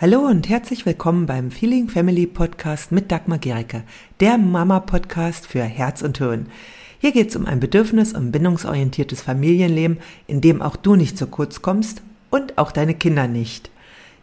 Hallo 0.00 0.20
und 0.20 0.48
herzlich 0.48 0.86
willkommen 0.86 1.26
beim 1.26 1.50
Feeling 1.50 1.90
Family 1.90 2.26
Podcast 2.26 2.90
mit 2.90 3.12
Dagmar 3.12 3.36
Gericke, 3.36 3.82
der 4.20 4.38
Mama-Podcast 4.38 5.46
für 5.46 5.62
Herz 5.62 6.00
und 6.00 6.16
Hirn. 6.16 6.46
Hier 7.00 7.12
geht 7.12 7.28
es 7.28 7.36
um 7.36 7.44
ein 7.44 7.60
bedürfnis- 7.60 8.16
und 8.16 8.32
bindungsorientiertes 8.32 9.20
Familienleben, 9.20 9.98
in 10.26 10.40
dem 10.40 10.62
auch 10.62 10.76
du 10.76 10.96
nicht 10.96 11.18
zu 11.18 11.26
kurz 11.26 11.60
kommst 11.60 12.00
und 12.30 12.56
auch 12.56 12.72
deine 12.72 12.94
Kinder 12.94 13.28
nicht. 13.28 13.70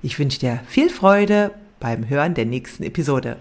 Ich 0.02 0.18
wünsche 0.18 0.40
dir 0.40 0.62
viel 0.66 0.90
Freude 0.90 1.52
beim 1.80 2.10
Hören 2.10 2.34
der 2.34 2.48
nächsten 2.48 2.82
Episode. 2.82 3.38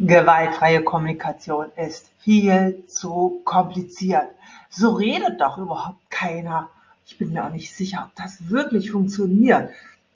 Gewaltfreie 0.00 0.82
Kommunikation 0.82 1.66
ist 1.76 2.10
viel 2.20 2.82
zu 2.86 3.42
kompliziert. 3.44 4.28
So 4.70 4.92
redet 4.92 5.38
doch 5.38 5.58
überhaupt 5.58 6.10
keiner. 6.10 6.70
Ich 7.04 7.18
bin 7.18 7.34
mir 7.34 7.44
auch 7.44 7.52
nicht 7.52 7.74
sicher, 7.74 8.08
ob 8.08 8.16
das 8.16 8.48
wirklich 8.48 8.90
funktioniert. 8.90 9.68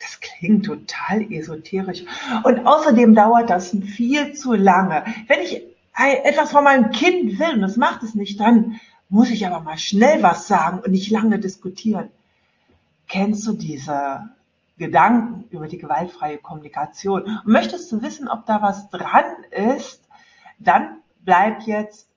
Das 0.03 0.19
klingt 0.21 0.67
total 0.67 1.23
esoterisch. 1.33 2.05
Und 2.43 2.67
außerdem 2.67 3.15
dauert 3.15 3.51
das 3.51 3.71
viel 3.71 4.33
zu 4.33 4.55
lange. 4.55 5.05
Wenn 5.29 5.41
ich 5.41 5.63
etwas 5.95 6.51
von 6.51 6.65
meinem 6.65 6.91
Kind 6.91 7.39
will 7.39 7.55
und 7.55 7.61
das 7.61 7.77
macht 7.77 8.03
es 8.03 8.15
nicht, 8.15 8.41
dann 8.41 8.81
muss 9.09 9.31
ich 9.31 9.47
aber 9.47 9.61
mal 9.61 9.79
schnell 9.79 10.23
was 10.23 10.49
sagen 10.49 10.81
und 10.81 10.91
nicht 10.91 11.11
lange 11.11 11.39
diskutieren. 11.39 12.11
Kennst 13.07 13.47
du 13.47 13.53
diese 13.53 14.31
Gedanken 14.79 15.45
über 15.51 15.69
die 15.69 15.79
gewaltfreie 15.79 16.39
Kommunikation 16.39 17.23
und 17.23 17.47
möchtest 17.47 17.93
du 17.93 18.03
wissen, 18.03 18.27
ob 18.27 18.47
da 18.47 18.61
was 18.61 18.89
dran 18.91 19.25
ist, 19.51 20.03
dann 20.59 20.97
bleib 21.21 21.63
jetzt 21.63 22.09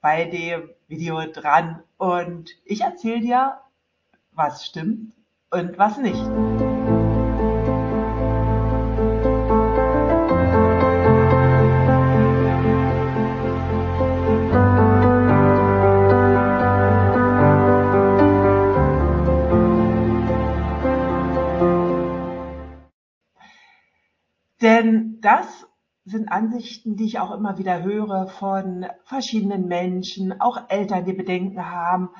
bei 0.00 0.24
dem 0.24 0.70
Video 0.88 1.20
dran 1.32 1.82
und 1.98 2.50
ich 2.64 2.80
erzähle 2.80 3.20
dir, 3.20 3.60
was 4.32 4.64
stimmt 4.64 5.12
und 5.50 5.78
was 5.78 5.98
nicht. 5.98 6.79
Das 25.30 25.66
sind 26.04 26.32
Ansichten, 26.32 26.96
die 26.96 27.04
ich 27.04 27.20
auch 27.20 27.30
immer 27.30 27.56
wieder 27.56 27.82
höre 27.84 28.26
von 28.26 28.86
verschiedenen 29.04 29.68
Menschen, 29.68 30.40
auch 30.40 30.68
Eltern, 30.68 31.04
die 31.04 31.12
Bedenken 31.12 31.70
haben, 31.70 32.10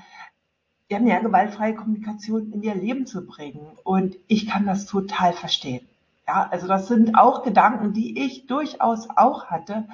ja, 0.89 1.01
mehr 1.01 1.21
gewaltfreie 1.21 1.75
Kommunikation 1.75 2.53
in 2.53 2.63
ihr 2.63 2.75
Leben 2.75 3.07
zu 3.07 3.27
bringen. 3.27 3.67
Und 3.83 4.17
ich 4.29 4.49
kann 4.49 4.67
das 4.67 4.87
total 4.87 5.33
verstehen. 5.33 5.89
Ja, 6.29 6.49
also 6.51 6.69
das 6.69 6.87
sind 6.87 7.17
auch 7.17 7.43
Gedanken, 7.43 7.93
die 7.93 8.25
ich 8.25 8.47
durchaus 8.47 9.09
auch 9.11 9.47
hatte, 9.47 9.89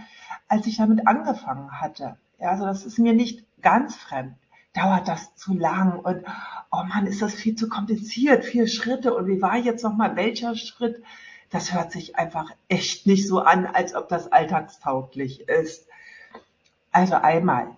als 0.49 0.67
ich 0.67 0.77
damit 0.77 1.07
angefangen 1.07 1.81
hatte. 1.81 2.19
Ja, 2.39 2.51
also 2.51 2.67
das 2.67 2.85
ist 2.85 2.99
mir 2.99 3.15
nicht 3.15 3.47
ganz 3.63 3.97
fremd. 3.97 4.35
Dauert 4.75 5.09
das 5.09 5.35
zu 5.37 5.55
lang 5.55 6.01
und 6.01 6.23
oh 6.71 6.83
Mann, 6.85 7.07
ist 7.07 7.23
das 7.23 7.35
viel 7.35 7.55
zu 7.55 7.71
kompliziert, 7.71 8.45
vier 8.45 8.69
Schritte 8.69 9.15
und 9.15 9.27
wie 9.27 9.41
war 9.41 9.57
jetzt 9.57 9.83
nochmal 9.83 10.17
welcher 10.17 10.55
Schritt? 10.55 11.03
Das 11.51 11.73
hört 11.73 11.93
sich 11.93 12.17
einfach 12.17 12.51
echt 12.69 13.07
nicht 13.07 13.27
so 13.27 13.41
an, 13.41 13.67
als 13.67 13.95
ob 13.95 14.09
das 14.09 14.31
alltagstauglich 14.33 15.49
ist. 15.49 15.87
Also 16.93 17.15
einmal, 17.17 17.77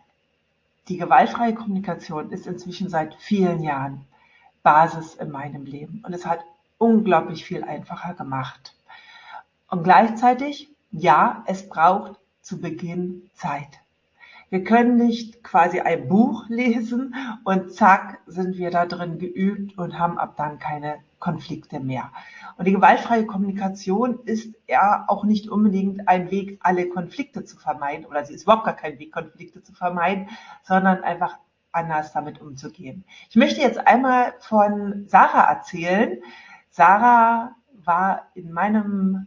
die 0.89 0.97
gewaltfreie 0.97 1.55
Kommunikation 1.55 2.31
ist 2.31 2.47
inzwischen 2.47 2.89
seit 2.89 3.15
vielen 3.17 3.63
Jahren 3.63 4.07
Basis 4.63 5.15
in 5.15 5.31
meinem 5.31 5.65
Leben 5.65 6.03
und 6.05 6.13
es 6.13 6.27
hat 6.27 6.45
unglaublich 6.79 7.45
viel 7.45 7.65
einfacher 7.65 8.15
gemacht. 8.15 8.75
Und 9.69 9.85
gleichzeitig, 9.85 10.69
ja, 10.91 11.43
es 11.47 11.69
braucht 11.69 12.19
zu 12.41 12.61
Beginn 12.61 13.29
Zeit. 13.35 13.81
Wir 14.51 14.65
können 14.65 14.97
nicht 14.97 15.45
quasi 15.45 15.81
ein 15.81 16.09
Buch 16.09 16.49
lesen 16.49 17.15
und 17.45 17.75
zack 17.75 18.21
sind 18.27 18.57
wir 18.57 18.71
da 18.71 18.87
drin 18.87 19.19
geübt 19.19 19.77
und 19.77 19.99
haben 19.99 20.19
ab 20.19 20.37
dann 20.39 20.59
keine 20.59 21.01
Konflikte 21.19 21.81
mehr. 21.81 22.12
Und 22.56 22.67
die 22.67 22.73
gewaltfreie 22.73 23.27
Kommunikation 23.27 24.21
ist 24.25 24.55
ja 24.69 25.05
auch 25.09 25.25
nicht 25.25 25.49
unbedingt 25.49 26.09
ein 26.09 26.31
Weg, 26.31 26.59
alle 26.62 26.89
Konflikte 26.89 27.45
zu 27.45 27.56
vermeiden, 27.56 28.06
oder 28.06 28.25
sie 28.25 28.34
ist 28.34 28.45
überhaupt 28.45 28.65
gar 28.65 28.77
kein 28.77 28.99
Weg, 28.99 29.12
Konflikte 29.12 29.62
zu 29.62 29.73
vermeiden, 29.73 30.28
sondern 30.62 31.03
einfach 31.03 31.39
anders 31.73 32.12
damit 32.12 32.41
umzugehen. 32.41 33.05
Ich 33.31 33.37
möchte 33.37 33.61
jetzt 33.61 33.87
einmal 33.87 34.34
von 34.41 35.05
Sarah 35.07 35.51
erzählen. 35.51 36.19
Sarah 36.71 37.55
war 37.84 38.27
in 38.34 38.53
meinem 38.53 39.27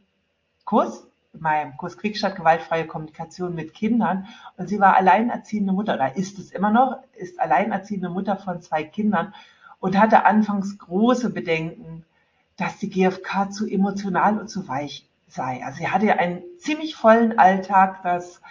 Kurs 0.65 1.07
in 1.33 1.41
meinem 1.41 1.77
Kurs 1.77 1.97
Kriegsstadt 1.97 2.35
gewaltfreie 2.35 2.85
Kommunikation 2.85 3.55
mit 3.55 3.73
Kindern 3.73 4.27
und 4.57 4.67
sie 4.67 4.79
war 4.79 4.97
alleinerziehende 4.97 5.71
Mutter 5.71 5.93
oder 5.93 6.17
ist 6.17 6.39
es 6.39 6.51
immer 6.51 6.71
noch, 6.71 6.97
ist 7.13 7.39
alleinerziehende 7.39 8.09
Mutter 8.09 8.35
von 8.35 8.61
zwei 8.61 8.83
Kindern 8.83 9.33
und 9.81 9.99
hatte 9.99 10.25
anfangs 10.25 10.77
große 10.77 11.31
Bedenken, 11.31 12.05
dass 12.55 12.77
die 12.77 12.89
GfK 12.89 13.51
zu 13.51 13.67
emotional 13.67 14.39
und 14.39 14.47
zu 14.47 14.69
weich 14.69 15.09
sei. 15.27 15.61
Also 15.65 15.79
sie 15.79 15.89
hatte 15.89 16.17
einen 16.17 16.43
ziemlich 16.59 16.95
vollen 16.95 17.37
Alltag, 17.37 18.03
dass 18.03 18.41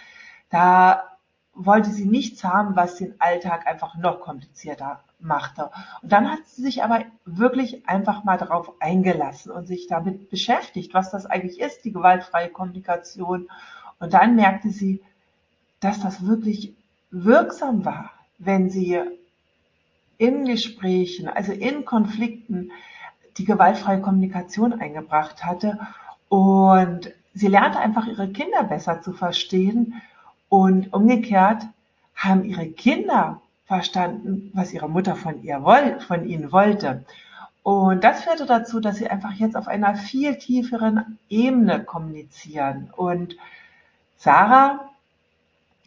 da 0.49 1.07
wollte 1.53 1.89
sie 1.89 2.05
nichts 2.05 2.43
haben, 2.43 2.75
was 2.75 2.95
den 2.95 3.19
Alltag 3.19 3.65
einfach 3.65 3.95
noch 3.95 4.19
komplizierter 4.19 5.01
machte. 5.19 5.69
Und 6.01 6.11
dann 6.11 6.29
hat 6.29 6.39
sie 6.45 6.61
sich 6.61 6.83
aber 6.83 7.03
wirklich 7.25 7.87
einfach 7.87 8.23
mal 8.23 8.37
darauf 8.37 8.73
eingelassen 8.81 9.51
und 9.51 9.67
sich 9.67 9.87
damit 9.87 10.29
beschäftigt, 10.29 10.93
was 10.93 11.11
das 11.11 11.25
eigentlich 11.25 11.59
ist, 11.59 11.85
die 11.85 11.93
gewaltfreie 11.93 12.49
Kommunikation. 12.49 13.49
Und 13.99 14.13
dann 14.13 14.35
merkte 14.35 14.69
sie, 14.69 15.01
dass 15.79 16.01
das 16.01 16.25
wirklich 16.25 16.73
wirksam 17.11 17.85
war, 17.85 18.11
wenn 18.37 18.69
sie 18.69 18.99
in 20.21 20.45
Gesprächen, 20.45 21.27
also 21.27 21.51
in 21.51 21.83
Konflikten, 21.83 22.71
die 23.37 23.43
gewaltfreie 23.43 24.01
Kommunikation 24.01 24.71
eingebracht 24.79 25.43
hatte. 25.43 25.79
Und 26.29 27.11
sie 27.33 27.47
lernte 27.47 27.79
einfach 27.79 28.05
ihre 28.05 28.31
Kinder 28.31 28.63
besser 28.63 29.01
zu 29.01 29.13
verstehen. 29.13 29.95
Und 30.47 30.93
umgekehrt 30.93 31.63
haben 32.15 32.43
ihre 32.45 32.67
Kinder 32.67 33.41
verstanden, 33.65 34.51
was 34.53 34.73
ihre 34.73 34.87
Mutter 34.87 35.15
von, 35.15 35.41
ihr 35.41 35.63
woll, 35.63 35.99
von 36.01 36.23
ihnen 36.29 36.51
wollte. 36.51 37.03
Und 37.63 38.03
das 38.03 38.23
führte 38.23 38.45
dazu, 38.45 38.79
dass 38.79 38.97
sie 38.97 39.09
einfach 39.09 39.33
jetzt 39.33 39.57
auf 39.57 39.67
einer 39.67 39.95
viel 39.95 40.37
tieferen 40.37 41.17
Ebene 41.29 41.83
kommunizieren. 41.83 42.91
Und 42.95 43.37
Sarah 44.17 44.87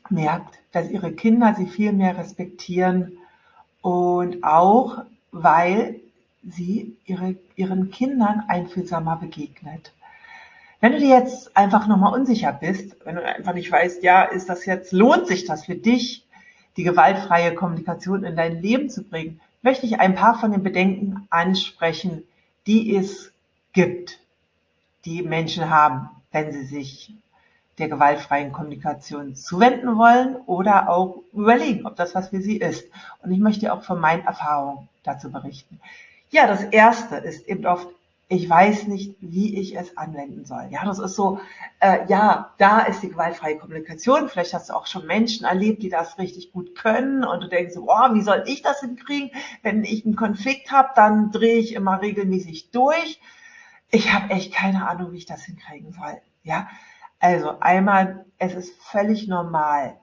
merkt, 0.09 0.59
dass 0.73 0.91
ihre 0.91 1.13
Kinder 1.13 1.55
sie 1.55 1.67
viel 1.67 1.93
mehr 1.93 2.19
respektieren 2.19 3.19
und 3.85 4.45
auch, 4.45 5.05
weil 5.31 6.01
sie 6.43 6.97
ihre, 7.05 7.37
ihren 7.55 7.91
Kindern 7.91 8.43
einfühlsamer 8.49 9.17
begegnet. 9.17 9.93
Wenn 10.81 10.93
du 10.93 11.01
dir 11.01 11.19
jetzt 11.19 11.55
einfach 11.55 11.87
nochmal 11.87 12.15
unsicher 12.19 12.51
bist, 12.51 12.97
wenn 13.05 13.17
du 13.17 13.23
einfach 13.23 13.53
nicht 13.53 13.71
weißt, 13.71 14.03
ja, 14.03 14.23
ist 14.23 14.49
das 14.49 14.65
jetzt, 14.65 14.93
lohnt 14.93 15.27
sich 15.27 15.45
das 15.45 15.67
für 15.67 15.75
dich, 15.75 16.25
die 16.79 16.83
gewaltfreie 16.83 17.55
Kommunikation 17.55 18.25
in 18.25 18.37
dein 18.37 18.63
Leben 18.63 18.89
zu 18.89 19.03
bringen, 19.03 19.39
möchte 19.61 19.85
ich 19.85 20.01
ein 20.01 20.15
paar 20.15 20.41
von 20.41 20.53
den 20.53 20.63
Bedenken 20.63 21.27
ansprechen, 21.29 22.23
die 22.67 22.97
es 22.97 23.33
gibt, 23.75 24.19
die 25.05 25.21
Menschen 25.21 25.69
haben, 25.69 26.09
wenn 26.33 26.53
sie 26.53 26.65
sich 26.65 27.13
der 27.79 27.89
gewaltfreien 27.89 28.53
Kommunikation 28.53 29.35
zuwenden 29.35 29.97
wollen 29.97 30.37
oder 30.47 30.89
auch 30.89 31.23
überlegen, 31.33 31.87
ob 31.87 31.97
das 31.97 32.15
was 32.15 32.29
für 32.29 32.41
sie 32.41 32.57
ist. 32.57 32.89
Und 33.23 33.33
ich 33.33 33.39
möchte 33.39 33.73
auch 33.73 33.83
von 33.83 34.01
meinen 34.01 34.25
Erfahrungen 34.25 34.89
dazu 35.03 35.31
berichten. 35.31 35.81
Ja, 36.31 36.47
das 36.47 36.65
erste 36.65 37.17
ist 37.17 37.47
eben 37.49 37.67
oft 37.67 37.89
ich 38.29 38.49
weiß 38.49 38.87
nicht, 38.87 39.17
wie 39.21 39.59
ich 39.61 39.77
es 39.77 39.97
anwenden 39.97 40.45
soll. 40.47 40.67
Ja, 40.71 40.85
das 40.85 40.99
ist 40.99 41.15
so, 41.15 41.41
äh, 41.81 42.07
ja, 42.09 42.55
da 42.57 42.81
ist 42.81 43.03
die 43.03 43.11
gewaltfreie 43.11 43.59
Kommunikation. 43.59 44.29
Vielleicht 44.29 44.55
hast 44.55 44.71
du 44.71 44.75
auch 44.75 44.87
schon 44.87 45.07
Menschen 45.07 45.45
erlebt, 45.45 45.83
die 45.83 45.91
das 45.91 46.19
richtig 46.19 46.53
gut 46.53 46.75
können 46.75 47.25
und 47.25 47.43
du 47.43 47.49
denkst 47.49 47.75
so, 47.75 47.87
oh, 47.89 48.15
wie 48.15 48.23
soll 48.23 48.45
ich 48.47 48.63
das 48.63 48.81
hinkriegen? 48.81 49.31
Wenn 49.63 49.85
ich 49.85 50.05
einen 50.05 50.17
Konflikt 50.17 50.73
habe, 50.73 50.91
dann 50.97 51.33
drehe 51.33 51.59
ich 51.59 51.75
immer 51.75 52.01
regelmäßig 52.01 52.71
durch. 52.71 53.21
Ich 53.91 54.13
habe 54.13 54.31
echt 54.31 54.55
keine 54.55 54.89
Ahnung, 54.89 55.13
wie 55.13 55.19
ich 55.19 55.27
das 55.27 55.45
hinkriegen 55.45 55.93
soll. 55.93 56.21
Ja, 56.43 56.69
also 57.19 57.59
einmal, 57.61 58.27
es 58.39 58.55
ist 58.55 58.75
völlig 58.83 59.29
normal, 59.29 59.97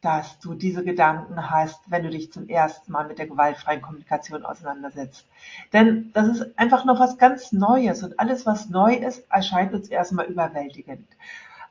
dass 0.00 0.38
du 0.38 0.54
diese 0.54 0.84
Gedanken 0.84 1.50
hast, 1.50 1.80
wenn 1.90 2.04
du 2.04 2.10
dich 2.10 2.32
zum 2.32 2.48
ersten 2.48 2.92
Mal 2.92 3.06
mit 3.06 3.18
der 3.18 3.26
gewaltfreien 3.26 3.82
Kommunikation 3.82 4.44
auseinandersetzt. 4.44 5.26
Denn 5.72 6.10
das 6.12 6.28
ist 6.28 6.58
einfach 6.58 6.84
noch 6.84 7.00
was 7.00 7.18
ganz 7.18 7.52
Neues 7.52 8.02
und 8.04 8.20
alles, 8.20 8.46
was 8.46 8.68
neu 8.68 8.94
ist, 8.94 9.24
erscheint 9.30 9.74
uns 9.74 9.88
erstmal 9.88 10.26
überwältigend. 10.26 11.08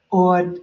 Und 0.10 0.60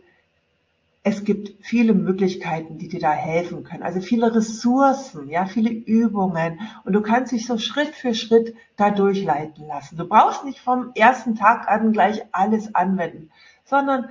es 1.06 1.24
gibt 1.24 1.62
viele 1.62 1.92
Möglichkeiten, 1.92 2.78
die 2.78 2.88
dir 2.88 3.00
da 3.00 3.12
helfen 3.12 3.62
können. 3.62 3.82
Also 3.82 4.00
viele 4.00 4.34
Ressourcen, 4.34 5.28
ja, 5.28 5.44
viele 5.44 5.70
Übungen. 5.70 6.60
Und 6.84 6.94
du 6.94 7.02
kannst 7.02 7.32
dich 7.32 7.46
so 7.46 7.58
Schritt 7.58 7.94
für 7.94 8.14
Schritt 8.14 8.54
da 8.76 8.90
durchleiten 8.90 9.66
lassen. 9.66 9.98
Du 9.98 10.08
brauchst 10.08 10.46
nicht 10.46 10.60
vom 10.60 10.92
ersten 10.94 11.34
Tag 11.34 11.68
an 11.68 11.92
gleich 11.92 12.24
alles 12.32 12.74
anwenden, 12.74 13.30
sondern 13.64 14.08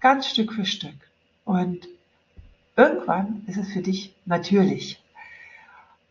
ganz 0.00 0.26
Stück 0.26 0.52
für 0.52 0.64
Stück. 0.64 0.96
Und 1.44 1.88
irgendwann 2.76 3.42
ist 3.46 3.56
es 3.56 3.72
für 3.72 3.82
dich 3.82 4.14
natürlich. 4.26 5.02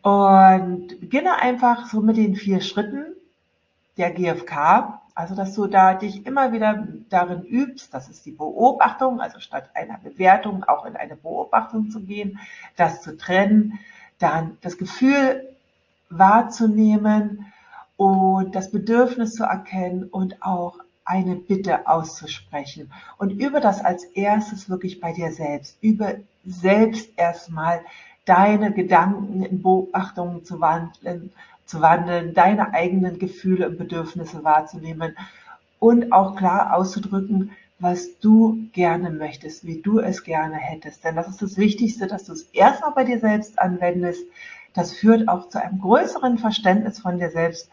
Und 0.02 1.00
beginne 1.00 1.42
einfach 1.42 1.88
so 1.88 2.02
mit 2.02 2.18
den 2.18 2.36
vier 2.36 2.62
Schritten 2.62 3.06
der 3.98 4.12
GFK, 4.12 5.02
also, 5.18 5.34
dass 5.34 5.56
du 5.56 5.66
da 5.66 5.96
dich 5.96 6.28
immer 6.28 6.52
wieder 6.52 6.88
darin 7.10 7.42
übst, 7.42 7.92
das 7.92 8.08
ist 8.08 8.24
die 8.28 8.32
Beobachtung, 8.32 9.20
also 9.20 9.40
statt 9.40 9.68
einer 9.74 9.98
Bewertung 9.98 10.64
auch 10.64 10.86
in 10.86 10.96
eine 10.96 11.16
Beobachtung 11.16 11.90
zu 11.90 12.02
gehen, 12.02 12.40
das 12.76 13.02
zu 13.02 13.18
trennen, 13.18 13.80
dann 14.20 14.60
das 14.62 14.78
Gefühl 14.78 15.56
wahrzunehmen 16.12 17.52
und 17.96 18.56
das 18.56 18.70
Bedürfnis 18.70 19.34
zu 19.34 19.44
erkennen 19.44 20.04
und 20.04 20.44
auch 20.44 20.78
eine 21.08 21.36
Bitte 21.36 21.88
auszusprechen. 21.88 22.92
Und 23.18 23.32
über 23.32 23.60
das 23.60 23.84
als 23.84 24.04
erstes 24.04 24.70
wirklich 24.70 25.00
bei 25.00 25.14
dir 25.14 25.32
selbst, 25.32 25.78
über 25.82 26.16
selbst 26.46 27.10
erstmal 27.16 27.82
deine 28.26 28.74
Gedanken 28.74 29.44
in 29.44 29.62
Beobachtungen 29.62 30.44
zu 30.44 30.60
wandeln 30.60 31.32
zu 31.68 31.82
wandeln, 31.82 32.34
deine 32.34 32.74
eigenen 32.74 33.20
Gefühle 33.20 33.70
und 33.70 33.78
Bedürfnisse 33.78 34.44
wahrzunehmen 34.44 35.16
und 35.80 36.12
auch 36.12 36.36
klar 36.36 36.76
auszudrücken, 36.76 37.52
was 37.80 38.18
du 38.20 38.68
gerne 38.74 39.12
möchtest, 39.12 39.66
wie 39.66 39.82
du 39.82 40.00
es 40.00 40.24
gerne 40.24 40.56
hättest. 40.56 41.04
Denn 41.04 41.16
das 41.16 41.28
ist 41.28 41.42
das 41.42 41.58
Wichtigste, 41.58 42.08
dass 42.08 42.24
du 42.24 42.34
es 42.34 42.44
erstmal 42.54 42.92
bei 42.92 43.04
dir 43.04 43.20
selbst 43.20 43.60
anwendest. 43.60 44.24
Das 44.74 44.94
führt 44.94 45.28
auch 45.28 45.50
zu 45.50 45.62
einem 45.62 45.80
größeren 45.80 46.40
Verständnis 46.40 47.00
von 47.00 47.20
dir 47.20 47.30
selbst. 47.30 47.70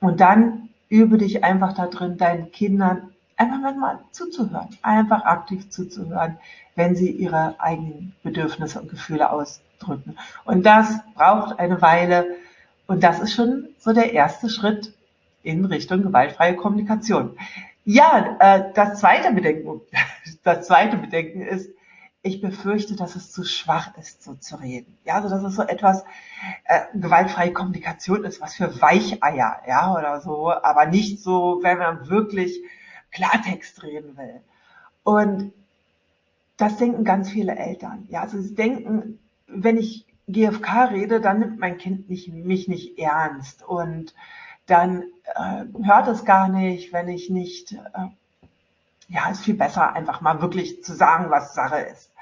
Und 0.00 0.20
dann 0.20 0.65
übe 0.88 1.18
dich 1.18 1.44
einfach 1.44 1.74
da 1.74 1.86
drin, 1.86 2.16
deinen 2.16 2.52
Kindern 2.52 3.12
einfach 3.36 3.74
mal 3.74 4.00
zuzuhören, 4.12 4.68
einfach 4.82 5.24
aktiv 5.24 5.68
zuzuhören, 5.68 6.38
wenn 6.74 6.96
sie 6.96 7.10
ihre 7.10 7.56
eigenen 7.58 8.14
Bedürfnisse 8.22 8.80
und 8.80 8.90
Gefühle 8.90 9.30
ausdrücken. 9.30 10.16
Und 10.44 10.64
das 10.64 11.00
braucht 11.14 11.58
eine 11.58 11.82
Weile, 11.82 12.26
und 12.86 13.02
das 13.02 13.20
ist 13.20 13.34
schon 13.34 13.68
so 13.78 13.92
der 13.92 14.12
erste 14.12 14.48
Schritt 14.48 14.94
in 15.42 15.64
Richtung 15.64 16.02
gewaltfreie 16.02 16.56
Kommunikation. 16.56 17.36
Ja, 17.84 18.36
äh, 18.40 18.72
das 18.74 19.00
zweite 19.00 19.32
Bedenken, 19.32 19.80
das 20.44 20.66
zweite 20.66 20.96
Bedenken 20.96 21.42
ist, 21.42 21.70
ich 22.22 22.40
befürchte, 22.40 22.96
dass 22.96 23.14
es 23.14 23.30
zu 23.30 23.44
schwach 23.44 23.96
ist, 23.98 24.24
so 24.24 24.34
zu 24.34 24.56
reden. 24.56 24.98
Ja, 25.04 25.14
also 25.14 25.28
dass 25.28 25.42
es 25.44 25.54
so 25.54 25.62
etwas 25.62 26.04
äh, 26.64 26.82
gewaltfreie 26.94 27.52
Kommunikation 27.52 28.24
ist, 28.24 28.40
was 28.40 28.54
für 28.54 28.80
Weicheier, 28.80 29.62
ja, 29.66 29.94
oder 29.94 30.20
so, 30.20 30.50
aber 30.50 30.86
nicht 30.86 31.20
so, 31.22 31.60
wenn 31.62 31.78
man 31.78 32.08
wirklich 32.08 32.60
Klartext 33.12 33.82
reden 33.82 34.16
will. 34.16 34.40
Und 35.04 35.52
das 36.56 36.76
denken 36.78 37.04
ganz 37.04 37.30
viele 37.30 37.56
Eltern. 37.56 38.06
Ja, 38.10 38.22
also 38.22 38.40
sie 38.40 38.54
denken, 38.54 39.20
wenn 39.46 39.76
ich 39.76 40.06
GFK 40.28 40.90
rede, 40.90 41.20
dann 41.20 41.38
nimmt 41.38 41.58
mein 41.58 41.78
Kind 41.78 42.10
nicht, 42.10 42.32
mich 42.32 42.66
nicht 42.66 42.98
ernst 42.98 43.62
und 43.62 44.14
dann 44.66 45.04
äh, 45.34 45.64
hört 45.84 46.08
es 46.08 46.24
gar 46.24 46.48
nicht, 46.48 46.92
wenn 46.92 47.08
ich 47.08 47.30
nicht, 47.30 47.72
äh, 47.72 48.08
ja, 49.08 49.30
ist 49.30 49.44
viel 49.44 49.54
besser, 49.54 49.94
einfach 49.94 50.20
mal 50.20 50.40
wirklich 50.40 50.82
zu 50.82 50.94
sagen, 50.94 51.30
was 51.30 51.54
Sache 51.54 51.78
ist. 51.78 52.12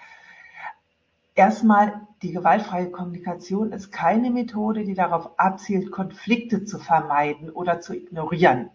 Erstmal, 1.34 2.00
die 2.22 2.32
gewaltfreie 2.32 2.90
Kommunikation 2.90 3.72
ist 3.72 3.90
keine 3.90 4.30
Methode, 4.30 4.84
die 4.84 4.94
darauf 4.94 5.38
abzielt, 5.38 5.90
Konflikte 5.90 6.64
zu 6.64 6.78
vermeiden 6.78 7.50
oder 7.50 7.80
zu 7.80 7.94
ignorieren, 7.94 8.70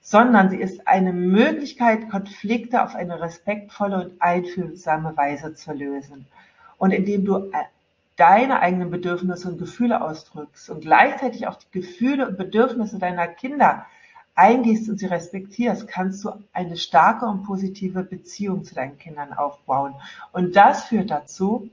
sondern 0.00 0.50
sie 0.50 0.58
ist 0.58 0.86
eine 0.86 1.12
Möglichkeit, 1.12 2.10
Konflikte 2.10 2.82
auf 2.82 2.94
eine 2.94 3.20
respektvolle 3.20 4.04
und 4.04 4.22
einfühlsame 4.22 5.16
Weise 5.16 5.54
zu 5.54 5.72
lösen. 5.72 6.26
Und 6.78 6.92
indem 6.92 7.24
du 7.24 7.50
äh, 7.50 7.64
deine 8.16 8.60
eigenen 8.60 8.90
Bedürfnisse 8.90 9.48
und 9.48 9.58
Gefühle 9.58 10.00
ausdrückst 10.00 10.70
und 10.70 10.82
gleichzeitig 10.82 11.48
auch 11.48 11.56
die 11.56 11.70
Gefühle 11.72 12.28
und 12.28 12.38
Bedürfnisse 12.38 12.98
deiner 12.98 13.26
Kinder 13.26 13.86
eingehst 14.34 14.88
und 14.88 14.98
sie 14.98 15.06
respektierst, 15.06 15.86
kannst 15.86 16.24
du 16.24 16.32
eine 16.52 16.76
starke 16.76 17.26
und 17.26 17.44
positive 17.44 18.02
Beziehung 18.02 18.64
zu 18.64 18.74
deinen 18.74 18.98
Kindern 18.98 19.32
aufbauen. 19.32 19.94
Und 20.32 20.56
das 20.56 20.84
führt 20.84 21.10
dazu, 21.10 21.70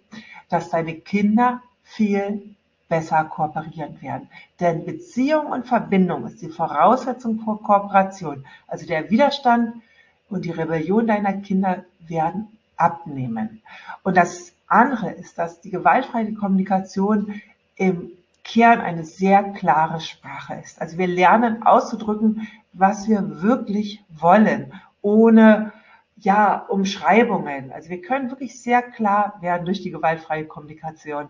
dass 0.50 0.69
deine 0.69 0.96
Kinder 0.96 1.62
viel 1.84 2.56
besser 2.88 3.24
kooperieren 3.24 4.02
werden. 4.02 4.30
Denn 4.60 4.86
Beziehung 4.86 5.48
und 5.48 5.66
Verbindung 5.66 6.28
ist 6.28 6.42
die 6.42 6.50
Voraussetzung 6.50 7.40
für 7.40 7.58
Kooperation. 7.58 8.46
Also 8.68 8.86
der 8.86 9.10
Widerstand 9.10 9.81
und 10.30 10.46
die 10.46 10.52
Rebellion 10.52 11.08
deiner 11.08 11.34
Kinder 11.34 11.86
werden 12.08 12.58
abnehmen. 12.75 13.62
Und 14.04 14.18
das 14.18 14.54
andere 14.68 15.12
ist, 15.12 15.38
dass 15.38 15.62
die 15.62 15.69
gewaltfreie 15.69 16.34
Kommunikation 16.34 17.42
im 17.75 18.12
Kern 18.43 18.81
eine 18.81 19.03
sehr 19.03 19.43
klare 19.43 20.01
Sprache 20.01 20.55
ist. 20.55 20.81
Also 20.81 20.97
wir 20.97 21.07
lernen 21.07 21.63
auszudrücken, 21.63 22.47
was 22.73 23.07
wir 23.07 23.41
wirklich 23.41 24.03
wollen, 24.09 24.73
ohne 25.01 25.73
ja, 26.17 26.65
Umschreibungen. 26.67 27.71
Also 27.71 27.89
wir 27.89 28.01
können 28.01 28.29
wirklich 28.29 28.59
sehr 28.61 28.81
klar 28.81 29.38
werden 29.41 29.65
durch 29.65 29.81
die 29.81 29.91
gewaltfreie 29.91 30.45
Kommunikation. 30.45 31.29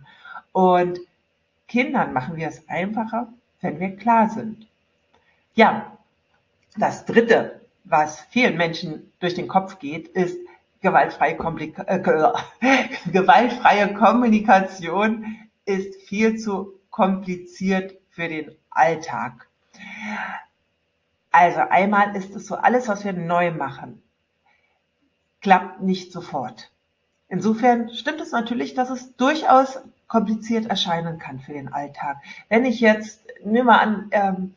Und 0.51 0.99
Kindern 1.67 2.13
machen 2.13 2.35
wir 2.35 2.47
es 2.47 2.67
einfacher, 2.67 3.27
wenn 3.61 3.79
wir 3.79 3.95
klar 3.95 4.29
sind. 4.29 4.67
Ja, 5.53 5.97
das 6.77 7.05
dritte, 7.05 7.61
was 7.83 8.21
vielen 8.29 8.57
Menschen 8.57 9.11
durch 9.19 9.33
den 9.33 9.47
Kopf 9.47 9.79
geht, 9.79 10.07
ist, 10.09 10.37
gewaltfreie, 10.81 11.37
äh, 11.85 11.99
gewaltfreie 13.11 13.93
Kommunikation 13.93 15.37
ist 15.65 15.95
viel 16.07 16.37
zu 16.37 16.73
kompliziert 16.91 17.95
für 18.09 18.27
den 18.27 18.51
Alltag. 18.69 19.47
Also 21.31 21.61
einmal 21.61 22.15
ist 22.15 22.35
es 22.35 22.45
so, 22.45 22.55
alles, 22.55 22.88
was 22.88 23.03
wir 23.05 23.13
neu 23.13 23.51
machen, 23.51 24.03
klappt 25.41 25.81
nicht 25.81 26.11
sofort. 26.11 26.71
Insofern 27.29 27.89
stimmt 27.89 28.19
es 28.19 28.31
natürlich, 28.31 28.73
dass 28.73 28.89
es 28.89 29.15
durchaus 29.15 29.79
kompliziert 30.07 30.65
erscheinen 30.65 31.17
kann 31.17 31.39
für 31.39 31.53
den 31.53 31.71
Alltag. 31.71 32.17
Wenn 32.49 32.65
ich 32.65 32.81
jetzt, 32.81 33.25
nimm 33.45 33.67
mal 33.67 33.79
an, 33.79 34.07
ähm, 34.11 34.53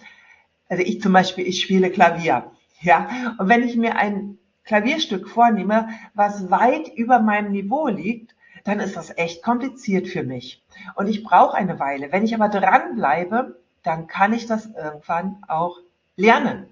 also 0.68 0.82
ich 0.82 1.00
zum 1.00 1.12
Beispiel, 1.12 1.46
ich 1.46 1.60
spiele 1.62 1.90
Klavier, 1.90 2.50
ja, 2.80 3.36
und 3.38 3.48
wenn 3.48 3.62
ich 3.62 3.76
mir 3.76 3.96
ein 3.96 4.38
Klavierstück 4.64 5.28
vornehme, 5.28 5.88
was 6.14 6.50
weit 6.50 6.88
über 6.88 7.20
meinem 7.20 7.52
Niveau 7.52 7.86
liegt, 7.86 8.34
dann 8.64 8.80
ist 8.80 8.96
das 8.96 9.16
echt 9.16 9.42
kompliziert 9.42 10.08
für 10.08 10.22
mich. 10.22 10.62
Und 10.94 11.06
ich 11.06 11.22
brauche 11.22 11.56
eine 11.56 11.78
Weile. 11.78 12.10
Wenn 12.10 12.24
ich 12.24 12.34
aber 12.34 12.48
dranbleibe, 12.48 13.58
dann 13.82 14.06
kann 14.06 14.32
ich 14.32 14.46
das 14.46 14.66
irgendwann 14.66 15.42
auch 15.46 15.78
lernen. 16.16 16.66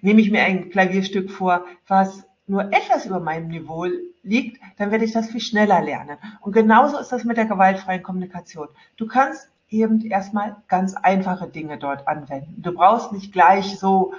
Nehme 0.00 0.20
ich 0.20 0.30
mir 0.30 0.42
ein 0.42 0.70
Klavierstück 0.70 1.30
vor, 1.30 1.64
was 1.86 2.24
nur 2.46 2.72
etwas 2.72 3.06
über 3.06 3.20
meinem 3.20 3.48
Niveau 3.48 3.86
liegt, 4.22 4.60
dann 4.76 4.90
werde 4.90 5.04
ich 5.04 5.12
das 5.12 5.30
viel 5.30 5.40
schneller 5.40 5.80
lernen. 5.80 6.18
Und 6.40 6.52
genauso 6.52 6.98
ist 6.98 7.12
das 7.12 7.24
mit 7.24 7.36
der 7.36 7.46
gewaltfreien 7.46 8.02
Kommunikation. 8.02 8.68
Du 8.96 9.06
kannst 9.06 9.48
eben 9.70 10.04
erstmal 10.04 10.56
ganz 10.66 10.94
einfache 10.94 11.46
Dinge 11.46 11.78
dort 11.78 12.08
anwenden. 12.08 12.60
Du 12.60 12.72
brauchst 12.72 13.12
nicht 13.12 13.32
gleich 13.32 13.78
so 13.78 14.14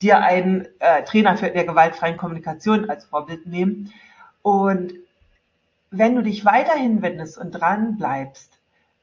dir 0.00 0.20
einen 0.20 0.66
äh, 0.78 1.02
Trainer 1.04 1.36
für 1.36 1.50
der 1.50 1.64
gewaltfreien 1.64 2.16
Kommunikation 2.16 2.88
als 2.88 3.04
Vorbild 3.04 3.46
nehmen. 3.46 3.92
Und 4.42 4.94
wenn 5.92 6.16
du 6.16 6.22
dich 6.22 6.44
weiterhin 6.44 7.02
wendest 7.02 7.38
und 7.38 7.52
dran 7.52 7.96
bleibst, 7.96 8.58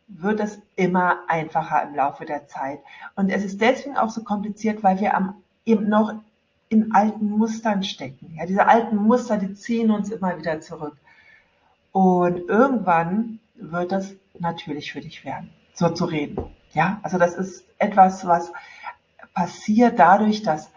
wird 0.08 0.40
es 0.40 0.60
immer 0.76 1.20
einfacher 1.28 1.84
im 1.84 1.96
Laufe 1.96 2.26
der 2.26 2.48
Zeit. 2.48 2.80
Und 3.16 3.30
es 3.30 3.46
ist 3.46 3.62
deswegen 3.62 3.96
auch 3.96 4.10
so 4.10 4.24
kompliziert, 4.24 4.84
weil 4.84 5.00
wir 5.00 5.16
am, 5.16 5.36
eben 5.66 5.88
noch 5.88 6.16
in 6.68 6.94
alten 6.94 7.30
Mustern 7.30 7.84
stecken. 7.84 8.34
Ja, 8.36 8.48
diese 8.48 8.68
alten 8.68 8.96
Muster, 8.96 9.38
die 9.38 9.54
ziehen 9.54 9.92
uns 9.92 10.10
immer 10.10 10.38
wieder 10.38 10.62
zurück. 10.62 10.98
Und 11.92 12.50
irgendwann 12.50 13.40
wird 13.56 13.92
das 13.92 14.16
natürlich 14.40 14.92
für 14.92 15.02
dich 15.02 15.24
werden, 15.24 15.52
so 15.74 15.90
zu 15.90 16.06
reden. 16.06 16.44
Ja, 16.74 17.00
also 17.04 17.20
das 17.20 17.36
ist 17.36 17.66
etwas, 17.78 18.26
was 18.26 18.52
passiert 19.36 20.00
dadurch, 20.00 20.42
dass 20.42 20.72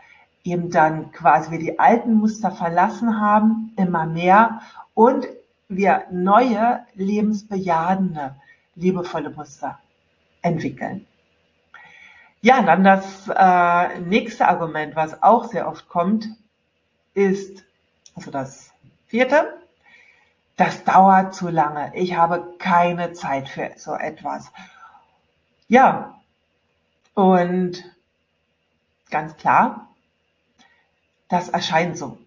eben 0.45 0.71
dann 0.71 1.11
quasi 1.13 1.51
wir 1.51 1.59
die 1.59 1.79
alten 1.79 2.15
Muster 2.15 2.51
verlassen 2.51 3.21
haben, 3.21 3.73
immer 3.77 4.07
mehr 4.07 4.61
und 4.95 5.27
wir 5.77 6.05
neue, 6.11 6.87
lebensbejahende, 6.95 8.37
liebevolle 8.75 9.31
Muster 9.31 9.79
entwickeln. 10.43 11.07
Ja, 12.41 12.63
dann 12.63 12.83
das 12.83 13.29
äh, 13.29 14.01
nächste 14.01 14.49
Argument, 14.49 14.97
was 14.97 15.23
auch 15.23 15.45
sehr 15.45 15.69
oft 15.69 15.89
kommt, 15.89 16.27
ist, 17.15 17.65
also 18.17 18.31
das 18.31 18.73
vierte, 19.07 19.63
das 20.57 20.85
dauert 20.85 21.35
zu 21.35 21.49
lange. 21.49 21.93
Ich 21.95 22.17
habe 22.17 22.55
keine 22.59 23.13
Zeit 23.13 23.49
für 23.49 23.71
so 23.77 23.95
etwas. 23.95 24.53
Ja, 25.69 26.21
und 27.15 27.85
ganz 29.11 29.37
klar, 29.37 29.89
das 31.29 31.49
erscheint 31.49 31.97
so. 31.97 32.19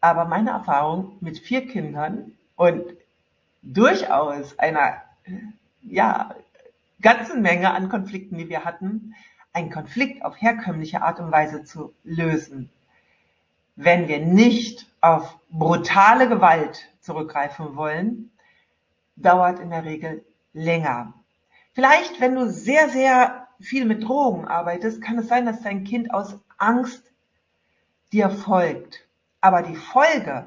Aber 0.00 0.24
meine 0.24 0.50
Erfahrung 0.50 1.16
mit 1.20 1.38
vier 1.38 1.66
Kindern 1.66 2.32
und 2.56 2.82
durchaus 3.62 4.58
einer, 4.58 5.02
ja, 5.82 6.34
ganzen 7.00 7.42
Menge 7.42 7.72
an 7.72 7.88
Konflikten, 7.88 8.38
die 8.38 8.48
wir 8.48 8.64
hatten, 8.64 9.14
einen 9.52 9.70
Konflikt 9.70 10.24
auf 10.24 10.40
herkömmliche 10.40 11.02
Art 11.02 11.20
und 11.20 11.30
Weise 11.30 11.64
zu 11.64 11.94
lösen, 12.02 12.70
wenn 13.76 14.08
wir 14.08 14.20
nicht 14.20 14.86
auf 15.00 15.38
brutale 15.50 16.28
Gewalt 16.28 16.88
zurückgreifen 17.00 17.76
wollen, 17.76 18.30
dauert 19.16 19.60
in 19.60 19.70
der 19.70 19.84
Regel 19.84 20.24
länger. 20.52 21.14
Vielleicht, 21.72 22.20
wenn 22.20 22.34
du 22.34 22.48
sehr, 22.48 22.88
sehr 22.88 23.48
viel 23.60 23.84
mit 23.84 24.04
Drogen 24.04 24.46
arbeitest, 24.46 25.02
kann 25.02 25.18
es 25.18 25.28
sein, 25.28 25.46
dass 25.46 25.62
dein 25.62 25.84
Kind 25.84 26.12
aus 26.12 26.38
Angst 26.58 27.12
dir 28.12 28.30
folgt. 28.30 29.06
Aber 29.40 29.62
die 29.62 29.76
Folge, 29.76 30.46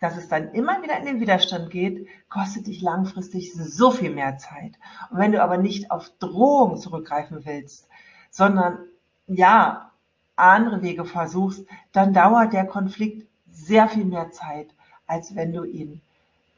dass 0.00 0.16
es 0.16 0.28
dann 0.28 0.52
immer 0.52 0.82
wieder 0.82 0.98
in 0.98 1.06
den 1.06 1.20
Widerstand 1.20 1.70
geht, 1.70 2.06
kostet 2.28 2.66
dich 2.66 2.80
langfristig 2.82 3.52
so 3.54 3.90
viel 3.90 4.10
mehr 4.10 4.38
Zeit. 4.38 4.72
Und 5.10 5.18
wenn 5.18 5.32
du 5.32 5.42
aber 5.42 5.56
nicht 5.56 5.90
auf 5.90 6.10
Drohung 6.18 6.76
zurückgreifen 6.76 7.44
willst, 7.44 7.88
sondern 8.30 8.78
ja, 9.26 9.90
andere 10.36 10.82
Wege 10.82 11.04
versuchst, 11.04 11.66
dann 11.92 12.12
dauert 12.12 12.52
der 12.52 12.64
Konflikt 12.64 13.26
sehr 13.50 13.88
viel 13.88 14.04
mehr 14.04 14.30
Zeit, 14.30 14.68
als 15.06 15.34
wenn 15.34 15.52
du 15.52 15.64
ihn 15.64 16.00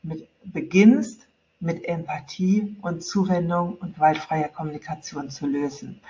mit 0.02 0.28
beginnst, 0.44 1.26
mit 1.61 1.85
Empathie 1.85 2.76
und 2.82 3.02
Zuwendung 3.02 3.75
und 3.75 3.99
waldfreier 3.99 4.49
Kommunikation 4.49 5.30
zu 5.30 5.47
lösen. 5.47 6.00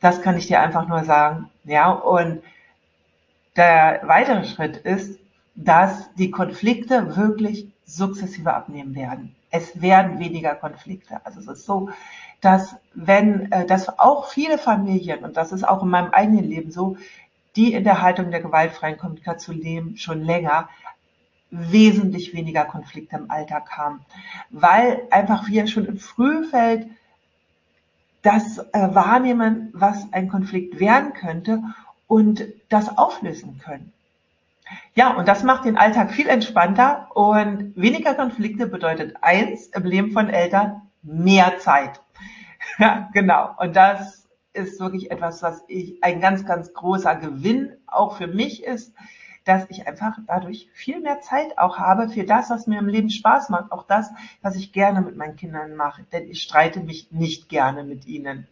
Das 0.00 0.22
kann 0.22 0.36
ich 0.36 0.46
dir 0.46 0.60
einfach 0.60 0.88
nur 0.88 1.04
sagen. 1.04 1.50
Ja, 1.64 1.90
und 1.90 2.42
der 3.56 4.02
weitere 4.04 4.44
Schritt 4.44 4.76
ist, 4.78 5.18
dass 5.54 6.12
die 6.14 6.30
Konflikte 6.30 7.16
wirklich 7.16 7.68
sukzessive 7.84 8.54
abnehmen 8.54 8.94
werden. 8.94 9.34
Es 9.50 9.82
werden 9.82 10.18
weniger 10.20 10.54
Konflikte. 10.54 11.24
Also 11.24 11.40
es 11.40 11.48
ist 11.48 11.64
so, 11.64 11.90
dass 12.40 12.76
wenn, 12.94 13.50
äh, 13.52 13.66
dass 13.66 13.98
auch 13.98 14.28
viele 14.28 14.58
Familien, 14.58 15.24
und 15.24 15.36
das 15.36 15.52
ist 15.52 15.66
auch 15.66 15.82
in 15.82 15.88
meinem 15.88 16.12
eigenen 16.12 16.44
Leben 16.44 16.70
so, 16.70 16.96
die 17.56 17.72
in 17.72 17.84
der 17.84 18.00
Haltung 18.00 18.30
der 18.30 18.40
gewaltfreien 18.40 18.96
Kommunikation 18.96 19.58
leben, 19.58 19.96
schon 19.96 20.22
länger, 20.22 20.68
wesentlich 21.50 22.32
weniger 22.32 22.64
Konflikte 22.64 23.16
im 23.16 23.30
Alltag 23.30 23.76
haben, 23.76 24.00
weil 24.50 25.02
einfach 25.10 25.48
wir 25.48 25.66
schon 25.66 25.84
im 25.84 25.98
Frühfeld 25.98 26.88
das 28.22 28.58
äh, 28.58 28.94
wahrnehmen, 28.94 29.70
was 29.72 30.12
ein 30.12 30.28
Konflikt 30.28 30.78
werden 30.78 31.12
könnte 31.12 31.62
und 32.06 32.44
das 32.68 32.96
auflösen 32.96 33.58
können. 33.58 33.92
Ja, 34.94 35.14
und 35.14 35.28
das 35.28 35.42
macht 35.42 35.64
den 35.64 35.76
Alltag 35.76 36.12
viel 36.12 36.28
entspannter 36.28 37.08
und 37.14 37.72
weniger 37.76 38.14
Konflikte 38.14 38.66
bedeutet 38.66 39.16
eins 39.22 39.68
im 39.68 39.84
Leben 39.84 40.12
von 40.12 40.28
Eltern, 40.28 40.82
mehr 41.02 41.58
Zeit. 41.58 42.00
Ja, 42.78 43.08
genau. 43.14 43.54
Und 43.58 43.74
das 43.74 44.28
ist 44.52 44.80
wirklich 44.80 45.10
etwas, 45.10 45.42
was 45.42 45.64
ich 45.68 46.04
ein 46.04 46.20
ganz, 46.20 46.44
ganz 46.44 46.74
großer 46.74 47.16
Gewinn 47.16 47.72
auch 47.86 48.18
für 48.18 48.26
mich 48.26 48.64
ist, 48.64 48.94
dass 49.44 49.64
ich 49.70 49.86
einfach 49.86 50.18
dadurch 50.26 50.68
viel 50.74 51.00
mehr 51.00 51.20
Zeit 51.20 51.56
auch 51.58 51.78
habe 51.78 52.08
für 52.08 52.24
das, 52.24 52.50
was 52.50 52.66
mir 52.66 52.78
im 52.78 52.88
Leben 52.88 53.10
Spaß 53.10 53.48
macht, 53.48 53.72
auch 53.72 53.84
das, 53.86 54.10
was 54.42 54.56
ich 54.56 54.72
gerne 54.72 55.00
mit 55.00 55.16
meinen 55.16 55.36
Kindern 55.36 55.74
mache, 55.74 56.04
denn 56.12 56.28
ich 56.28 56.42
streite 56.42 56.80
mich 56.80 57.10
nicht 57.10 57.48
gerne 57.48 57.84
mit 57.84 58.06
ihnen. 58.06 58.46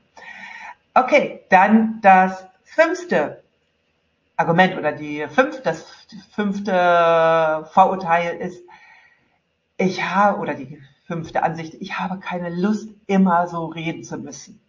Okay, 0.94 1.42
dann 1.50 2.00
das 2.00 2.46
fünfte 2.64 3.42
Argument 4.38 4.78
oder 4.78 4.92
die 4.92 5.26
fünfte, 5.26 5.62
das 5.62 5.84
fünfte 6.30 7.68
Vorurteil 7.72 8.36
ist, 8.36 8.62
ich 9.76 10.04
habe, 10.04 10.38
oder 10.38 10.54
die 10.54 10.80
fünfte 11.06 11.42
Ansicht, 11.42 11.74
ich 11.74 11.98
habe 11.98 12.20
keine 12.20 12.48
Lust, 12.48 12.88
immer 13.06 13.48
so 13.48 13.66
reden 13.66 14.04
zu 14.04 14.16
müssen. 14.16 14.60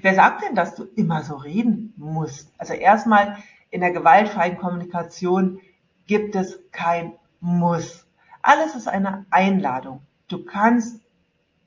Wer 0.00 0.14
sagt 0.14 0.42
denn, 0.42 0.54
dass 0.54 0.74
du 0.74 0.84
immer 0.96 1.22
so 1.22 1.36
reden 1.36 1.92
musst? 1.96 2.52
Also 2.56 2.72
erstmal 2.72 3.36
in 3.70 3.82
der 3.82 3.90
gewaltfreien 3.90 4.56
Kommunikation 4.56 5.60
gibt 6.06 6.34
es 6.34 6.58
kein 6.72 7.12
Muss. 7.40 8.06
Alles 8.40 8.74
ist 8.74 8.88
eine 8.88 9.26
Einladung. 9.30 10.00
Du 10.28 10.44
kannst 10.44 11.01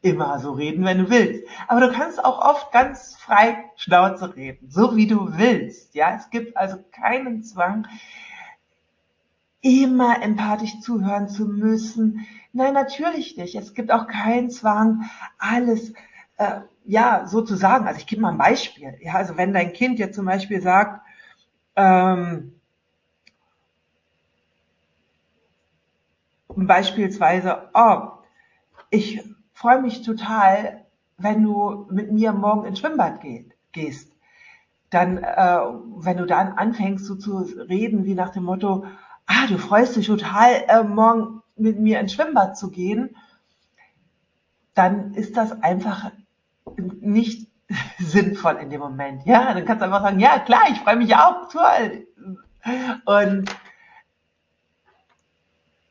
immer 0.06 0.40
so 0.40 0.52
reden, 0.52 0.86
wenn 0.86 1.00
du 1.00 1.10
willst. 1.10 1.44
Aber 1.68 1.82
du 1.82 1.92
kannst 1.92 2.24
auch 2.24 2.40
oft 2.40 2.72
ganz 2.72 3.16
frei 3.18 3.66
Schnauze 3.76 4.36
reden, 4.36 4.70
so 4.70 4.96
wie 4.96 5.08
du 5.08 5.38
willst. 5.38 5.96
Ja, 5.96 6.16
es 6.16 6.30
gibt 6.30 6.56
also 6.56 6.78
keinen 6.92 7.44
Zwang, 7.44 7.88
immer 9.62 10.22
empathisch 10.22 10.80
zuhören 10.82 11.28
zu 11.28 11.46
müssen. 11.48 12.28
Nein, 12.54 12.76
natürlich 12.76 13.36
nicht. 13.36 13.56
Es 13.56 13.74
gibt 13.74 13.92
auch 13.92 14.06
keinen 14.06 14.52
Zwang, 14.52 15.10
alles 15.40 15.94
äh, 16.38 16.62
ja 16.86 17.26
so 17.26 17.42
zu 17.42 17.56
sagen. 17.56 17.88
Also 17.88 18.00
ich 18.00 18.06
gebe 18.06 18.22
mal 18.22 18.30
ein 18.30 18.38
Beispiel. 18.38 18.96
Ja, 19.02 19.16
also 19.16 19.38
wenn 19.38 19.54
dein 19.54 19.74
Kind 19.74 19.98
jetzt 19.98 20.16
zum 20.16 20.26
Beispiel 20.26 20.62
sagt, 20.62 21.02
ähm, 21.76 22.62
beispielsweise, 26.56 27.70
oh, 27.74 28.10
ich 28.92 29.35
freue 29.65 29.81
mich 29.81 30.03
total, 30.03 30.86
wenn 31.17 31.41
du 31.41 31.88
mit 31.89 32.12
mir 32.12 32.34
morgen 32.34 32.65
ins 32.65 32.77
Schwimmbad 32.77 33.22
geht, 33.22 33.51
gehst. 33.72 34.12
Dann, 34.91 35.17
äh, 35.17 35.60
wenn 35.95 36.17
du 36.17 36.27
dann 36.27 36.53
anfängst, 36.53 37.03
so 37.03 37.15
zu 37.15 37.38
reden, 37.38 38.05
wie 38.05 38.13
nach 38.13 38.29
dem 38.29 38.43
Motto, 38.43 38.86
ah, 39.25 39.48
du 39.48 39.57
freust 39.57 39.95
dich 39.95 40.05
total, 40.05 40.65
äh, 40.67 40.84
morgen 40.84 41.41
mit 41.55 41.79
mir 41.79 42.00
ins 42.00 42.13
Schwimmbad 42.13 42.55
zu 42.55 42.69
gehen, 42.69 43.15
dann 44.75 45.15
ist 45.15 45.36
das 45.36 45.63
einfach 45.63 46.12
nicht 47.00 47.50
sinnvoll 47.98 48.57
in 48.62 48.69
dem 48.69 48.81
Moment. 48.81 49.25
Ja, 49.25 49.51
dann 49.51 49.65
kannst 49.65 49.81
du 49.81 49.86
einfach 49.86 50.03
sagen, 50.03 50.19
ja 50.19 50.38
klar, 50.38 50.65
ich 50.69 50.79
freue 50.79 50.98
mich 50.98 51.15
auch, 51.15 51.50
toll. 51.50 52.05
Und 53.05 53.50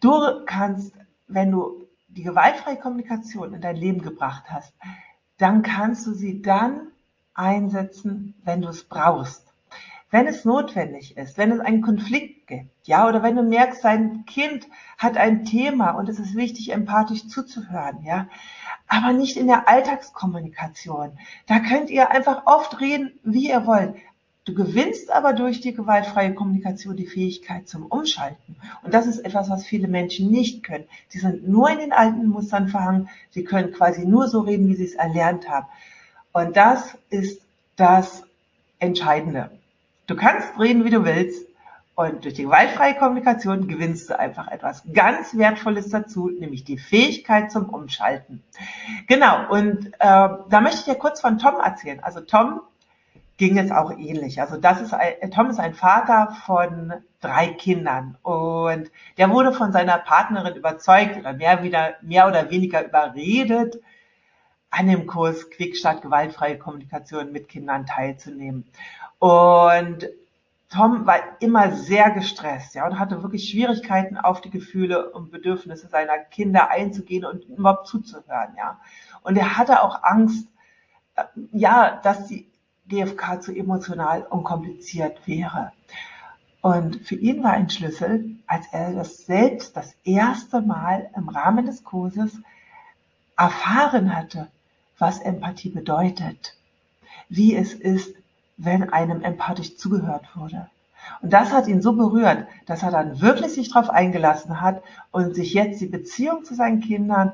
du 0.00 0.44
kannst, 0.46 0.94
wenn 1.26 1.50
du 1.50 1.83
die 2.14 2.22
gewaltfreie 2.22 2.76
Kommunikation 2.76 3.54
in 3.54 3.60
dein 3.60 3.76
Leben 3.76 4.02
gebracht 4.02 4.44
hast, 4.48 4.74
dann 5.38 5.62
kannst 5.62 6.06
du 6.06 6.12
sie 6.12 6.42
dann 6.42 6.88
einsetzen, 7.34 8.34
wenn 8.44 8.62
du 8.62 8.68
es 8.68 8.84
brauchst. 8.84 9.52
Wenn 10.10 10.28
es 10.28 10.44
notwendig 10.44 11.16
ist, 11.16 11.36
wenn 11.38 11.50
es 11.50 11.58
einen 11.58 11.82
Konflikt 11.82 12.46
gibt, 12.46 12.86
ja, 12.86 13.08
oder 13.08 13.24
wenn 13.24 13.34
du 13.34 13.42
merkst, 13.42 13.82
dein 13.82 14.24
Kind 14.26 14.68
hat 14.96 15.16
ein 15.16 15.44
Thema 15.44 15.90
und 15.92 16.08
es 16.08 16.20
ist 16.20 16.36
wichtig, 16.36 16.72
empathisch 16.72 17.26
zuzuhören, 17.26 18.04
ja, 18.04 18.28
aber 18.86 19.12
nicht 19.12 19.36
in 19.36 19.48
der 19.48 19.68
Alltagskommunikation. 19.68 21.18
Da 21.46 21.58
könnt 21.58 21.90
ihr 21.90 22.12
einfach 22.12 22.46
oft 22.46 22.80
reden, 22.80 23.18
wie 23.24 23.48
ihr 23.48 23.66
wollt. 23.66 23.96
Du 24.44 24.52
gewinnst 24.52 25.10
aber 25.10 25.32
durch 25.32 25.62
die 25.62 25.74
gewaltfreie 25.74 26.34
Kommunikation 26.34 26.96
die 26.96 27.06
Fähigkeit 27.06 27.66
zum 27.66 27.86
Umschalten. 27.86 28.56
Und 28.82 28.92
das 28.92 29.06
ist 29.06 29.20
etwas, 29.20 29.48
was 29.48 29.64
viele 29.64 29.88
Menschen 29.88 30.30
nicht 30.30 30.62
können. 30.62 30.84
Sie 31.08 31.18
sind 31.18 31.48
nur 31.48 31.70
in 31.70 31.78
den 31.78 31.92
alten 31.92 32.28
Mustern 32.28 32.68
verhangen. 32.68 33.08
Sie 33.30 33.44
können 33.44 33.72
quasi 33.72 34.04
nur 34.04 34.28
so 34.28 34.40
reden, 34.40 34.68
wie 34.68 34.74
sie 34.74 34.84
es 34.84 34.94
erlernt 34.94 35.48
haben. 35.48 35.66
Und 36.32 36.56
das 36.56 36.98
ist 37.08 37.40
das 37.76 38.22
Entscheidende. 38.80 39.50
Du 40.06 40.14
kannst 40.14 40.58
reden, 40.58 40.84
wie 40.84 40.90
du 40.90 41.04
willst. 41.04 41.46
Und 41.96 42.24
durch 42.24 42.34
die 42.34 42.42
gewaltfreie 42.42 42.96
Kommunikation 42.96 43.68
gewinnst 43.68 44.10
du 44.10 44.18
einfach 44.18 44.48
etwas 44.48 44.82
ganz 44.92 45.36
Wertvolles 45.38 45.90
dazu, 45.90 46.28
nämlich 46.28 46.64
die 46.64 46.76
Fähigkeit 46.76 47.52
zum 47.52 47.68
Umschalten. 47.68 48.42
Genau, 49.06 49.48
und 49.48 49.86
äh, 49.86 49.90
da 50.00 50.60
möchte 50.60 50.80
ich 50.80 50.84
dir 50.84 50.96
kurz 50.96 51.20
von 51.20 51.38
Tom 51.38 51.54
erzählen. 51.62 52.00
Also 52.02 52.20
Tom 52.20 52.60
ging 53.36 53.58
es 53.58 53.70
auch 53.70 53.90
ähnlich. 53.92 54.40
Also 54.40 54.56
das 54.56 54.80
ist 54.80 54.94
ein, 54.94 55.30
Tom 55.30 55.50
ist 55.50 55.58
ein 55.58 55.74
Vater 55.74 56.36
von 56.46 56.92
drei 57.20 57.48
Kindern 57.48 58.16
und 58.22 58.90
der 59.18 59.30
wurde 59.30 59.52
von 59.52 59.72
seiner 59.72 59.98
Partnerin 59.98 60.54
überzeugt 60.54 61.16
oder 61.16 61.32
mehr, 61.32 61.62
wieder, 61.62 61.94
mehr 62.02 62.28
oder 62.28 62.50
weniger 62.50 62.84
überredet, 62.84 63.80
an 64.70 64.88
dem 64.88 65.06
Kurs 65.06 65.50
Quickstart 65.50 66.02
gewaltfreie 66.02 66.58
Kommunikation 66.58 67.32
mit 67.32 67.48
Kindern 67.48 67.86
teilzunehmen. 67.86 68.66
Und 69.18 70.08
Tom 70.68 71.06
war 71.06 71.20
immer 71.40 71.70
sehr 71.72 72.10
gestresst, 72.10 72.74
ja, 72.74 72.86
und 72.86 72.98
hatte 72.98 73.22
wirklich 73.22 73.48
Schwierigkeiten, 73.48 74.16
auf 74.16 74.40
die 74.40 74.50
Gefühle 74.50 75.12
und 75.12 75.30
Bedürfnisse 75.30 75.86
seiner 75.86 76.18
Kinder 76.18 76.70
einzugehen 76.70 77.24
und 77.24 77.44
überhaupt 77.44 77.86
zuzuhören, 77.86 78.54
ja. 78.58 78.80
Und 79.22 79.36
er 79.36 79.56
hatte 79.56 79.82
auch 79.82 80.02
Angst, 80.02 80.48
äh, 81.14 81.22
ja, 81.52 82.00
dass 82.02 82.26
die 82.26 82.48
GFK 82.88 83.40
zu 83.40 83.52
emotional 83.52 84.22
und 84.22 84.44
kompliziert 84.44 85.26
wäre. 85.26 85.72
Und 86.60 86.96
für 87.06 87.16
ihn 87.16 87.42
war 87.42 87.52
ein 87.52 87.68
Schlüssel, 87.68 88.36
als 88.46 88.66
er 88.72 88.92
das 88.94 89.26
selbst 89.26 89.76
das 89.76 89.94
erste 90.04 90.62
Mal 90.62 91.10
im 91.14 91.28
Rahmen 91.28 91.66
des 91.66 91.84
Kurses 91.84 92.32
erfahren 93.36 94.16
hatte, 94.16 94.48
was 94.98 95.18
Empathie 95.20 95.70
bedeutet, 95.70 96.56
wie 97.28 97.54
es 97.54 97.74
ist, 97.74 98.14
wenn 98.56 98.90
einem 98.90 99.22
empathisch 99.22 99.76
zugehört 99.76 100.24
wurde. 100.36 100.70
Und 101.20 101.32
das 101.32 101.52
hat 101.52 101.66
ihn 101.66 101.82
so 101.82 101.92
berührt, 101.92 102.46
dass 102.66 102.82
er 102.82 102.90
dann 102.90 103.20
wirklich 103.20 103.52
sich 103.52 103.70
darauf 103.70 103.90
eingelassen 103.90 104.60
hat 104.60 104.82
und 105.10 105.34
sich 105.34 105.52
jetzt 105.52 105.80
die 105.80 105.86
Beziehung 105.86 106.44
zu 106.44 106.54
seinen 106.54 106.80
Kindern 106.80 107.32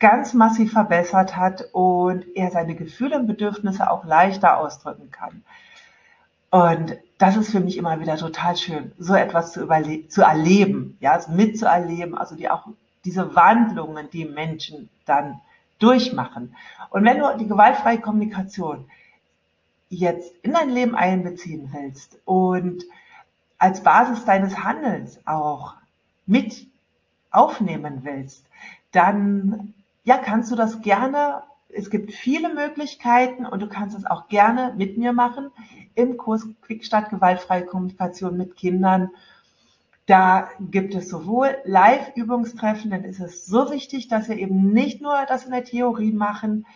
ganz 0.00 0.32
massiv 0.34 0.72
verbessert 0.72 1.36
hat 1.36 1.68
und 1.72 2.24
er 2.34 2.50
seine 2.50 2.74
Gefühle 2.74 3.18
und 3.18 3.26
Bedürfnisse 3.26 3.90
auch 3.90 4.04
leichter 4.04 4.58
ausdrücken 4.58 5.10
kann. 5.10 5.44
Und 6.50 6.96
das 7.18 7.36
ist 7.36 7.52
für 7.52 7.60
mich 7.60 7.76
immer 7.76 8.00
wieder 8.00 8.16
total 8.16 8.56
schön, 8.56 8.92
so 8.98 9.14
etwas 9.14 9.52
zu, 9.52 9.68
zu 10.08 10.22
erleben, 10.22 10.96
ja, 11.00 11.12
also 11.12 11.30
mitzuerleben, 11.30 12.16
also 12.16 12.34
die 12.34 12.50
auch 12.50 12.66
diese 13.04 13.34
Wandlungen, 13.36 14.10
die 14.10 14.24
Menschen 14.24 14.88
dann 15.04 15.40
durchmachen. 15.78 16.56
Und 16.90 17.04
wenn 17.04 17.18
du 17.18 17.36
die 17.38 17.46
gewaltfreie 17.46 18.00
Kommunikation 18.00 18.86
jetzt 19.90 20.32
in 20.42 20.52
dein 20.52 20.70
Leben 20.70 20.94
einbeziehen 20.94 21.70
willst 21.72 22.18
und 22.24 22.84
als 23.58 23.82
Basis 23.82 24.24
deines 24.24 24.64
Handelns 24.64 25.20
auch 25.26 25.74
mit 26.26 26.66
aufnehmen 27.30 28.00
willst, 28.02 28.46
dann 28.92 29.74
ja, 30.04 30.18
kannst 30.18 30.50
du 30.50 30.56
das 30.56 30.80
gerne. 30.80 31.42
Es 31.68 31.90
gibt 31.90 32.12
viele 32.12 32.52
Möglichkeiten 32.52 33.46
und 33.46 33.60
du 33.60 33.68
kannst 33.68 33.96
es 33.96 34.06
auch 34.06 34.28
gerne 34.28 34.74
mit 34.76 34.98
mir 34.98 35.12
machen 35.12 35.50
im 35.94 36.16
Kurs 36.16 36.46
Quickstart 36.62 37.10
gewaltfreie 37.10 37.64
Kommunikation 37.64 38.36
mit 38.36 38.56
Kindern. 38.56 39.10
Da 40.06 40.48
gibt 40.58 40.94
es 40.94 41.08
sowohl 41.08 41.56
Live-Übungstreffen, 41.64 42.90
dann 42.90 43.04
ist 43.04 43.20
es 43.20 43.46
so 43.46 43.70
wichtig, 43.70 44.08
dass 44.08 44.28
wir 44.28 44.36
eben 44.36 44.72
nicht 44.72 45.00
nur 45.00 45.14
das 45.28 45.44
in 45.44 45.52
der 45.52 45.64
Theorie 45.64 46.12
machen, 46.12 46.66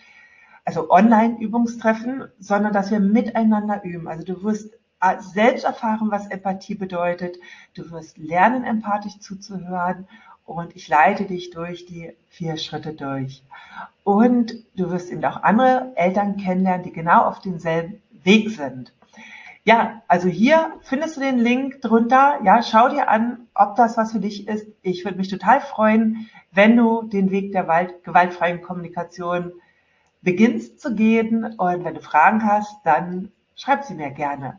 also 0.64 0.90
Online-Übungstreffen, 0.90 2.28
sondern 2.38 2.72
dass 2.72 2.90
wir 2.90 3.00
miteinander 3.00 3.82
üben. 3.82 4.06
Also 4.06 4.24
du 4.24 4.42
wirst 4.44 4.78
selbst 5.18 5.64
erfahren, 5.64 6.10
was 6.10 6.28
Empathie 6.28 6.76
bedeutet. 6.76 7.36
Du 7.74 7.90
wirst 7.90 8.16
lernen, 8.18 8.64
empathisch 8.64 9.18
zuzuhören 9.18 10.06
und 10.44 10.76
ich 10.76 10.88
leite 10.88 11.24
dich 11.24 11.50
durch 11.50 11.86
die 11.86 12.12
vier 12.28 12.56
Schritte 12.56 12.92
durch. 12.92 13.42
Und 14.02 14.54
du 14.76 14.90
wirst 14.90 15.10
eben 15.10 15.24
auch 15.24 15.42
andere 15.42 15.92
Eltern 15.96 16.36
kennenlernen, 16.36 16.84
die 16.84 16.92
genau 16.92 17.22
auf 17.24 17.40
demselben 17.40 18.02
Weg 18.22 18.50
sind. 18.50 18.92
Ja, 19.64 20.02
also 20.08 20.28
hier 20.28 20.72
findest 20.82 21.16
du 21.16 21.20
den 21.20 21.38
Link 21.38 21.80
drunter. 21.80 22.38
Ja, 22.44 22.62
schau 22.62 22.90
dir 22.90 23.08
an, 23.08 23.46
ob 23.54 23.76
das 23.76 23.96
was 23.96 24.12
für 24.12 24.20
dich 24.20 24.46
ist. 24.46 24.66
Ich 24.82 25.04
würde 25.06 25.16
mich 25.16 25.28
total 25.28 25.62
freuen, 25.62 26.28
wenn 26.52 26.76
du 26.76 27.02
den 27.02 27.30
Weg 27.30 27.52
der 27.52 27.64
gewaltfreien 28.02 28.60
Kommunikation 28.60 29.52
beginnst 30.20 30.80
zu 30.80 30.94
gehen. 30.94 31.44
Und 31.56 31.84
wenn 31.84 31.94
du 31.94 32.02
Fragen 32.02 32.44
hast, 32.44 32.76
dann 32.84 33.32
schreib 33.56 33.84
sie 33.84 33.94
mir 33.94 34.10
gerne. 34.10 34.58